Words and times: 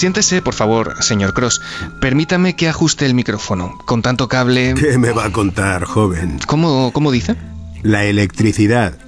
siéntese, 0.00 0.40
por 0.40 0.54
favor, 0.54 1.02
señor 1.02 1.34
Cross. 1.34 1.60
Permítame 2.00 2.56
que 2.56 2.68
ajuste 2.68 3.04
el 3.04 3.14
micrófono. 3.14 3.76
Con 3.84 4.00
tanto 4.00 4.28
cable... 4.28 4.74
¿Qué 4.74 4.96
me 4.96 5.12
va 5.12 5.26
a 5.26 5.32
contar, 5.32 5.84
joven? 5.84 6.38
¿Cómo, 6.46 6.90
cómo 6.92 7.10
dice? 7.10 7.36
La 7.82 8.04
electricidad. 8.04 8.98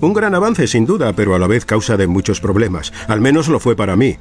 Un 0.00 0.14
gran 0.14 0.34
avance, 0.34 0.66
sin 0.66 0.86
duda, 0.86 1.12
pero 1.12 1.34
a 1.34 1.38
la 1.38 1.46
vez 1.46 1.66
causa 1.66 1.96
de 1.96 2.06
muchos 2.06 2.40
problemas. 2.40 2.92
Al 3.06 3.20
menos 3.20 3.48
lo 3.48 3.60
fue 3.60 3.76
para 3.76 3.96
mí. 3.96 4.16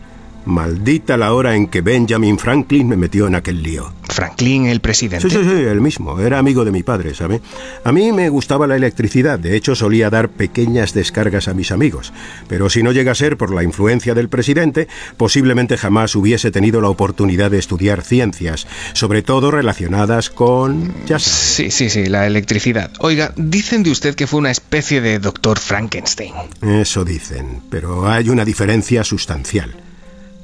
Maldita 0.46 1.18
la 1.18 1.34
hora 1.34 1.56
en 1.56 1.68
que 1.68 1.82
Benjamin 1.82 2.38
Franklin 2.38 2.88
me 2.88 2.98
metió 2.98 3.28
en 3.28 3.36
aquel 3.36 3.64
lío. 3.64 3.94
Franklin, 4.10 4.68
el 4.68 4.80
presidente. 4.80 5.30
Sí, 5.30 5.36
sí, 5.36 5.44
sí, 5.44 5.64
el 5.64 5.82
mismo. 5.82 6.20
Era 6.20 6.38
amigo 6.38 6.66
de 6.66 6.72
mi 6.72 6.84
padre, 6.84 7.16
¿sabe? 7.16 7.42
A 7.84 7.92
mí 7.92 8.12
me 8.12 8.30
gustaba 8.30 8.68
la 8.68 8.76
electricidad. 8.76 9.40
De 9.40 9.56
hecho, 9.56 9.76
solía 9.76 10.10
dar 10.10 10.30
pequeñas 10.30 10.94
descargas 10.94 11.48
a 11.48 11.54
mis 11.54 11.72
amigos. 11.72 12.14
Pero 12.48 12.70
si 12.70 12.84
no 12.84 12.92
llega 12.92 13.14
a 13.14 13.16
ser 13.16 13.38
por 13.38 13.54
la 13.54 13.64
influencia 13.64 14.14
del 14.14 14.30
presidente, 14.30 14.88
posiblemente 15.18 15.78
jamás 15.78 16.16
hubiese 16.16 16.52
tenido 16.52 16.82
la 16.82 16.90
oportunidad 16.90 17.50
de 17.50 17.60
estudiar 17.60 18.04
ciencias, 18.04 18.68
sobre 18.94 19.24
todo 19.24 19.50
relacionadas 19.50 20.30
con... 20.30 20.94
Ya 21.06 21.18
sabes. 21.20 21.34
Sí, 21.34 21.72
sí, 21.72 21.90
sí, 21.90 22.06
la 22.06 22.28
electricidad. 22.28 22.92
Oiga, 23.00 23.34
dicen 23.36 23.84
de 23.84 23.92
usted 23.92 24.16
que 24.16 24.28
fue 24.28 24.40
una 24.40 24.52
especie 24.52 25.02
de 25.02 25.20
doctor 25.20 25.58
Frankenstein. 25.58 26.34
Eso 26.62 27.04
dicen, 27.04 27.62
pero 27.70 28.08
hay 28.08 28.30
una 28.30 28.46
diferencia 28.46 29.04
sustancial. 29.04 29.76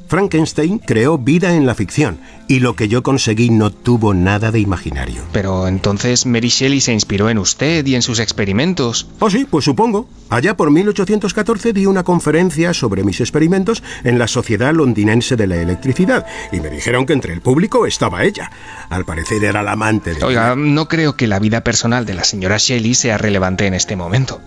Frankenstein 0.10 0.80
creó 0.80 1.20
vida 1.20 1.54
en 1.54 1.68
la 1.68 1.76
ficción 1.76 2.20
y 2.48 2.62
lo 2.62 2.76
que 2.76 2.88
yo 2.88 3.04
conseguí 3.04 3.52
no 3.52 3.70
tuvo 3.72 4.16
nada 4.16 4.52
de 4.52 4.60
imaginario. 4.60 5.22
Pero 5.32 5.68
entonces 5.68 6.26
Mary 6.26 6.50
Shelley 6.50 6.82
se 6.82 6.94
inspiró 6.94 7.30
en 7.30 7.38
usted 7.38 7.86
y 7.86 7.94
en 7.94 8.02
sus 8.02 8.20
experimentos. 8.20 9.08
Oh 9.20 9.30
sí, 9.30 9.46
pues 9.48 9.66
supongo. 9.66 10.10
Allá 10.30 10.58
por 10.58 10.72
1814 10.72 11.74
di 11.74 11.86
una 11.86 12.04
conferencia 12.04 12.74
sobre 12.74 13.04
mis 13.04 13.22
experimentos 13.22 13.84
en 14.04 14.18
la 14.18 14.28
Sociedad 14.28 14.74
Londinense 14.74 15.36
de 15.36 15.46
la 15.46 15.58
Electricidad 15.58 16.26
y 16.52 16.60
me 16.60 16.72
dijeron 16.72 17.06
que 17.06 17.14
entre 17.14 17.34
el 17.34 17.42
público 17.42 17.86
estaba 17.86 18.24
ella. 18.24 18.50
Al 18.90 19.06
parecer 19.06 19.44
era 19.44 19.62
la 19.62 19.74
amante 19.74 20.16
de... 20.16 20.26
Oiga, 20.26 20.56
no 20.56 20.88
creo 20.88 21.16
que 21.16 21.28
la 21.28 21.38
vida 21.38 21.64
personal 21.64 22.08
de 22.08 22.16
la 22.16 22.24
señora 22.24 22.58
Shelley 22.58 22.96
sea 22.96 23.20
relevante 23.20 23.68
en 23.68 23.76
este 23.76 23.96
momento. 23.96 24.42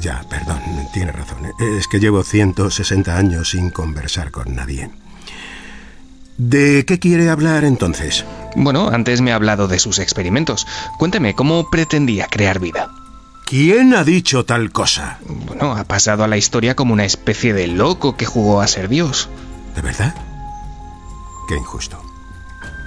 Ya, 0.00 0.24
perdón, 0.28 0.60
tiene 0.92 1.12
razón. 1.12 1.38
Es 1.78 1.86
que 1.88 2.00
llevo 2.00 2.22
160 2.22 3.16
años 3.16 3.50
sin 3.50 3.70
conversar 3.70 4.30
con 4.30 4.54
nadie. 4.54 4.90
¿De 6.38 6.86
qué 6.86 6.98
quiere 6.98 7.28
hablar 7.28 7.64
entonces? 7.64 8.24
Bueno, 8.56 8.88
antes 8.88 9.20
me 9.20 9.32
ha 9.32 9.34
hablado 9.34 9.68
de 9.68 9.78
sus 9.78 9.98
experimentos. 9.98 10.66
Cuénteme, 10.98 11.34
¿cómo 11.34 11.68
pretendía 11.68 12.26
crear 12.28 12.58
vida? 12.60 12.90
¿Quién 13.46 13.94
ha 13.94 14.04
dicho 14.04 14.44
tal 14.44 14.70
cosa? 14.72 15.18
Bueno, 15.26 15.72
ha 15.76 15.84
pasado 15.84 16.24
a 16.24 16.28
la 16.28 16.36
historia 16.36 16.76
como 16.76 16.94
una 16.94 17.04
especie 17.04 17.52
de 17.52 17.66
loco 17.66 18.16
que 18.16 18.24
jugó 18.24 18.60
a 18.60 18.66
ser 18.66 18.88
Dios. 18.88 19.28
¿De 19.74 19.82
verdad? 19.82 20.14
Qué 21.48 21.56
injusto. 21.56 22.00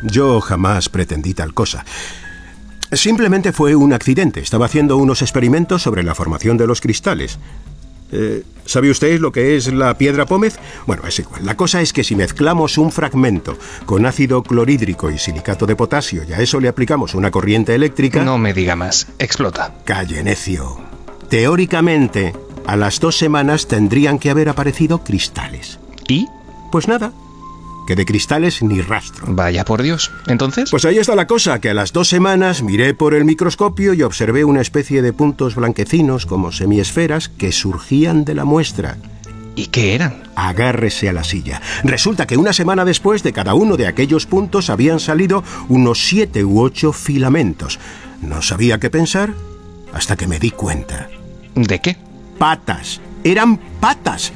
Yo 0.03 0.41
jamás 0.41 0.89
pretendí 0.89 1.33
tal 1.33 1.53
cosa. 1.53 1.85
Simplemente 2.95 3.52
fue 3.52 3.75
un 3.75 3.94
accidente. 3.94 4.39
Estaba 4.39 4.66
haciendo 4.66 4.97
unos 4.97 5.22
experimentos 5.22 5.81
sobre 5.81 6.03
la 6.03 6.16
formación 6.16 6.58
de 6.58 6.67
los 6.67 6.81
cristales. 6.81 7.39
Eh, 8.11 8.44
¿Sabe 8.66 8.91
usted 8.91 9.19
lo 9.19 9.31
que 9.31 9.58
es 9.58 9.73
la 9.73 9.97
piedra 9.97 10.25
pómez? 10.25 10.58
Bueno, 10.85 11.03
es 11.08 11.17
igual. 11.19 11.45
La 11.45 11.58
cosa 11.58 11.81
es 11.81 11.91
que 11.91 12.03
si 12.03 12.16
mezclamos 12.16 12.77
un 12.77 12.91
fragmento 12.91 13.58
con 13.85 14.05
ácido 14.05 14.44
clorhídrico 14.44 15.09
y 15.09 15.17
silicato 15.17 15.66
de 15.66 15.75
potasio 15.75 16.23
y 16.27 16.33
a 16.33 16.39
eso 16.39 16.59
le 16.59 16.67
aplicamos 16.67 17.16
una 17.16 17.31
corriente 17.31 17.73
eléctrica... 17.73 18.23
No 18.23 18.38
me 18.38 18.53
diga 18.53 18.75
más. 18.75 19.07
Explota. 19.17 19.73
Calle, 19.83 20.23
necio. 20.23 20.78
Teóricamente, 21.30 22.33
a 22.67 22.75
las 22.75 23.00
dos 23.00 23.17
semanas 23.17 23.67
tendrían 23.67 24.19
que 24.19 24.30
haber 24.30 24.47
aparecido 24.47 25.03
cristales. 25.03 25.80
¿Y? 26.07 26.28
Pues 26.72 26.88
nada, 26.88 27.11
que 27.87 27.95
de 27.95 28.05
cristales 28.05 28.61
ni 28.63 28.81
rastro. 28.81 29.25
Vaya 29.27 29.65
por 29.65 29.81
Dios. 29.81 30.11
¿Entonces? 30.27 30.69
Pues 30.71 30.85
ahí 30.85 30.97
está 30.97 31.16
la 31.16 31.27
cosa, 31.27 31.59
que 31.59 31.69
a 31.69 31.73
las 31.73 31.94
dos 31.94 32.07
semanas 32.07 32.61
miré 32.61 32.94
por 32.94 33.13
el 33.13 33.25
microscopio 33.25 33.94
y 33.94 34.03
observé 34.03 34.45
una 34.45 34.61
especie 34.61 35.01
de 35.01 35.13
puntos 35.13 35.55
blanquecinos 35.55 36.25
como 36.25 36.51
semiesferas 36.51 37.29
que 37.29 37.51
surgían 37.51 38.25
de 38.25 38.35
la 38.35 38.45
muestra. 38.45 38.97
¿Y 39.55 39.67
qué 39.67 39.93
eran? 39.93 40.23
Agárrese 40.35 41.09
a 41.09 41.13
la 41.13 41.23
silla. 41.23 41.61
Resulta 41.83 42.25
que 42.25 42.38
una 42.38 42.53
semana 42.53 42.85
después 42.85 43.22
de 43.22 43.33
cada 43.33 43.53
uno 43.53 43.77
de 43.77 43.85
aquellos 43.88 44.25
puntos 44.25 44.69
habían 44.69 44.99
salido 44.99 45.43
unos 45.69 46.07
siete 46.07 46.43
u 46.43 46.59
ocho 46.61 46.91
filamentos. 46.91 47.79
No 48.22 48.41
sabía 48.41 48.79
qué 48.79 48.89
pensar 48.89 49.33
hasta 49.93 50.16
que 50.16 50.27
me 50.27 50.39
di 50.39 50.49
cuenta. 50.49 51.07
¿De 51.53 51.79
qué? 51.79 51.97
Patas. 52.39 52.99
Eran 53.23 53.57
patas 53.79 54.33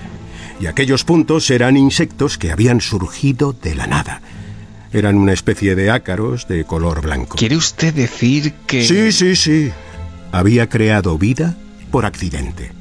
y 0.60 0.66
aquellos 0.66 1.04
puntos 1.04 1.50
eran 1.50 1.78
insectos 1.78 2.38
que 2.38 2.52
habían 2.52 2.82
surgido 2.82 3.54
de 3.54 3.76
la 3.76 3.88
nada. 3.88 4.22
Eran 4.92 5.18
una 5.18 5.34
especie 5.34 5.76
de 5.76 5.92
ácaros 5.92 6.48
de 6.48 6.64
color 6.64 7.02
blanco. 7.02 7.38
¿Quiere 7.38 7.58
usted 7.58 7.94
decir 7.94 8.54
que... 8.66 8.84
Sí, 8.84 9.12
sí, 9.12 9.36
sí. 9.36 9.72
Había 10.32 10.70
creado 10.70 11.18
vida 11.18 11.56
por 11.92 12.06
accidente. 12.06 12.72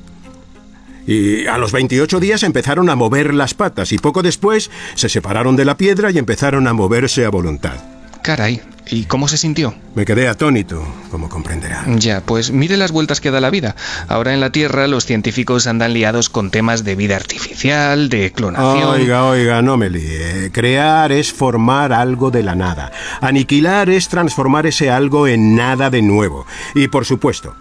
Y 1.07 1.47
a 1.47 1.59
los 1.59 1.73
28 1.73 2.19
días 2.19 2.43
empezaron 2.43 2.91
a 2.91 2.97
mover 2.97 3.33
las 3.33 3.55
patas 3.55 3.93
y 3.93 3.99
poco 3.99 4.23
después 4.23 4.71
se 4.95 5.09
separaron 5.09 5.55
de 5.55 5.65
la 5.65 5.77
piedra 5.77 6.11
y 6.11 6.19
empezaron 6.19 6.67
a 6.67 6.73
moverse 6.73 7.25
a 7.25 7.31
voluntad. 7.31 7.77
Caray, 8.23 8.61
¿y 8.89 9.05
cómo 9.05 9.29
se 9.29 9.37
sintió? 9.37 9.75
Me 9.95 10.05
quedé 10.05 10.29
atónito, 10.29 10.83
como 11.11 11.29
comprenderá. 11.29 11.85
Ya, 11.97 12.21
pues 12.21 12.51
mire 12.51 12.77
las 12.77 12.93
vueltas 12.93 13.21
que 13.21 13.31
da 13.31 13.41
la 13.41 13.51
vida. 13.51 13.77
Ahora 14.09 14.35
en 14.35 14.41
la 14.41 14.51
Tierra 14.51 14.87
los 14.87 15.07
científicos 15.07 15.67
andan 15.67 15.93
liados 15.93 16.29
con 16.29 16.51
temas 16.51 16.85
de 16.85 16.97
vida 16.97 17.17
artificial, 17.17 18.09
de 18.09 18.33
clonación. 18.33 18.89
Oiga, 18.89 19.25
oiga, 19.25 19.63
no 19.63 19.77
me 19.77 19.91
líe. 19.91 20.51
Crear 20.53 21.13
es 21.13 21.33
formar 21.33 21.93
algo 21.93 22.31
de 22.31 22.43
la 22.43 22.55
nada. 22.55 22.93
Aniquilar 23.21 23.91
es 23.91 24.09
transformar 24.09 24.67
ese 24.67 24.91
algo 24.91 25.27
en 25.27 25.57
nada 25.57 25.91
de 25.91 26.03
nuevo. 26.03 26.47
Y 26.75 26.89
por 26.89 27.05
supuesto, 27.05 27.55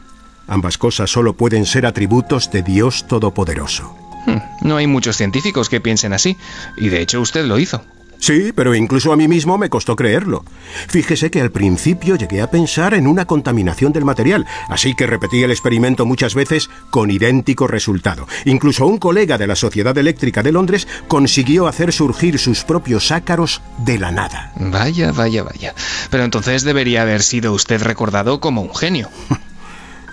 ambas 0.48 0.78
cosas 0.78 1.10
solo 1.10 1.34
pueden 1.34 1.66
ser 1.66 1.86
atributos 1.86 2.52
de 2.52 2.62
Dios 2.62 3.08
Todopoderoso. 3.08 3.96
Hmm, 4.26 4.40
no 4.62 4.78
hay 4.78 4.88
muchos 4.88 5.18
científicos 5.18 5.70
que 5.70 5.82
piensen 5.82 6.14
así, 6.14 6.38
y 6.78 6.90
de 6.90 7.02
hecho 7.02 7.22
usted 7.22 7.46
lo 7.46 7.60
hizo. 7.60 7.84
Sí, 8.26 8.52
pero 8.56 8.74
incluso 8.74 9.14
a 9.14 9.16
mí 9.16 9.28
mismo 9.28 9.56
me 9.60 9.70
costó 9.70 9.96
creerlo. 9.96 10.44
Fíjese 10.88 11.30
que 11.30 11.42
al 11.42 11.52
principio 11.52 12.16
llegué 12.16 12.42
a 12.42 12.50
pensar 12.50 12.96
en 12.96 13.06
una 13.06 13.26
contaminación 13.26 13.94
del 13.94 14.04
material, 14.04 14.48
así 14.68 14.96
que 14.96 15.06
repetí 15.06 15.44
el 15.44 15.52
experimento 15.52 16.08
muchas 16.08 16.34
veces 16.34 16.72
con 16.90 17.12
idéntico 17.12 17.68
resultado. 17.68 18.28
Incluso 18.46 18.88
un 18.88 18.98
colega 18.98 19.38
de 19.38 19.46
la 19.46 19.56
Sociedad 19.56 19.96
Eléctrica 19.96 20.42
de 20.42 20.52
Londres 20.52 20.88
consiguió 21.08 21.68
hacer 21.68 21.94
surgir 21.94 22.40
sus 22.40 22.64
propios 22.64 23.12
ácaros 23.12 23.62
de 23.78 24.00
la 24.00 24.10
nada. 24.10 24.52
Vaya, 24.56 25.12
vaya, 25.12 25.44
vaya. 25.44 25.76
Pero 26.10 26.24
entonces 26.24 26.64
debería 26.64 27.04
haber 27.04 27.22
sido 27.22 27.54
usted 27.54 27.84
recordado 27.84 28.40
como 28.40 28.64
un 28.64 28.74
genio. 28.74 29.08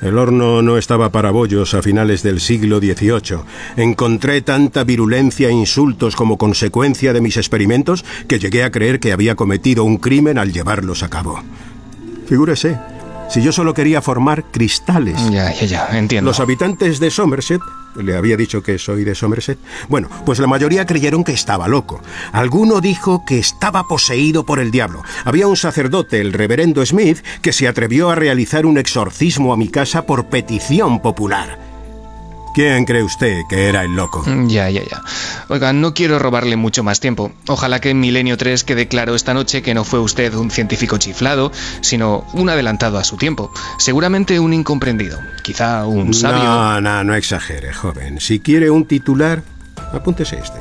El 0.02 0.18
horno 0.18 0.62
no 0.62 0.78
estaba 0.78 1.10
para 1.10 1.30
bollos 1.30 1.74
a 1.74 1.82
finales 1.82 2.24
del 2.24 2.40
siglo 2.40 2.80
XVIII. 2.80 3.38
Encontré 3.76 4.42
tanta 4.42 4.82
virulencia 4.82 5.48
e 5.48 5.52
insultos 5.52 6.16
como 6.16 6.36
consecuencia 6.36 7.12
de 7.12 7.20
mis 7.20 7.36
experimentos 7.36 8.04
que 8.26 8.40
llegué 8.40 8.64
a 8.64 8.72
creer 8.72 8.98
que 8.98 9.12
había 9.12 9.36
cometido 9.36 9.84
un 9.84 9.98
crimen 9.98 10.38
al 10.38 10.52
llevarlos 10.52 11.04
a 11.04 11.08
cabo. 11.08 11.40
Figúrese, 12.26 12.78
si 13.30 13.42
yo 13.42 13.52
solo 13.52 13.74
quería 13.74 14.02
formar 14.02 14.44
cristales. 14.50 15.18
Ya, 15.30 15.52
ya, 15.52 15.66
ya, 15.66 15.98
entiendo. 15.98 16.30
Los 16.30 16.40
habitantes 16.40 16.98
de 16.98 17.10
Somerset, 17.10 17.62
le 17.96 18.16
había 18.16 18.36
dicho 18.36 18.62
que 18.62 18.78
soy 18.78 19.04
de 19.04 19.14
Somerset, 19.14 19.58
bueno, 19.88 20.08
pues 20.24 20.38
la 20.38 20.46
mayoría 20.46 20.86
creyeron 20.86 21.24
que 21.24 21.32
estaba 21.32 21.68
loco. 21.68 22.00
Alguno 22.32 22.80
dijo 22.80 23.24
que 23.26 23.38
estaba 23.38 23.84
poseído 23.84 24.44
por 24.44 24.58
el 24.58 24.70
diablo. 24.70 25.02
Había 25.24 25.46
un 25.46 25.56
sacerdote, 25.56 26.20
el 26.20 26.32
reverendo 26.32 26.84
Smith, 26.84 27.18
que 27.40 27.52
se 27.52 27.68
atrevió 27.68 28.10
a 28.10 28.14
realizar 28.14 28.66
un 28.66 28.78
exorcismo 28.78 29.52
a 29.52 29.56
mi 29.56 29.68
casa 29.68 30.06
por 30.06 30.26
petición 30.26 31.00
popular. 31.00 31.71
¿Quién 32.54 32.84
cree 32.84 33.02
usted 33.02 33.42
que 33.48 33.68
era 33.68 33.82
el 33.82 33.96
loco? 33.96 34.24
Ya, 34.46 34.68
ya, 34.68 34.82
ya. 34.82 35.02
Oiga, 35.48 35.72
no 35.72 35.94
quiero 35.94 36.18
robarle 36.18 36.56
mucho 36.56 36.82
más 36.82 37.00
tiempo. 37.00 37.32
Ojalá 37.48 37.80
que 37.80 37.90
en 37.90 38.00
Milenio 38.00 38.36
3 38.36 38.64
quede 38.64 38.88
claro 38.88 39.14
esta 39.14 39.32
noche 39.32 39.62
que 39.62 39.72
no 39.72 39.84
fue 39.84 40.00
usted 40.00 40.34
un 40.34 40.50
científico 40.50 40.98
chiflado, 40.98 41.50
sino 41.80 42.26
un 42.34 42.50
adelantado 42.50 42.98
a 42.98 43.04
su 43.04 43.16
tiempo. 43.16 43.50
Seguramente 43.78 44.38
un 44.38 44.52
incomprendido. 44.52 45.18
Quizá 45.42 45.86
un 45.86 46.12
sabio. 46.12 46.44
No, 46.44 46.80
no, 46.80 47.04
no 47.04 47.14
exagere, 47.14 47.72
joven. 47.72 48.20
Si 48.20 48.40
quiere 48.40 48.70
un 48.70 48.84
titular, 48.84 49.42
apúntese 49.92 50.36
este. 50.36 50.60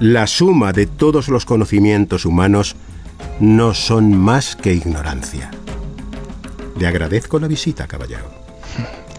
La 0.00 0.26
suma 0.26 0.72
de 0.72 0.86
todos 0.86 1.28
los 1.28 1.46
conocimientos 1.46 2.26
humanos 2.26 2.76
no 3.38 3.72
son 3.72 4.16
más 4.16 4.54
que 4.54 4.74
ignorancia. 4.74 5.50
Le 6.78 6.86
agradezco 6.86 7.38
la 7.38 7.46
visita, 7.46 7.86
caballero. 7.86 8.30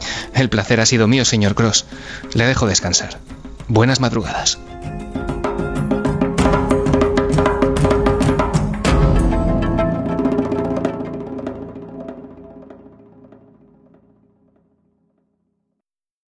El 0.41 0.49
placer 0.49 0.79
ha 0.79 0.87
sido 0.87 1.07
mío, 1.07 1.23
señor 1.23 1.53
Cross. 1.53 1.85
Le 2.33 2.47
dejo 2.47 2.65
descansar. 2.65 3.19
Buenas 3.67 3.99
madrugadas. 3.99 4.57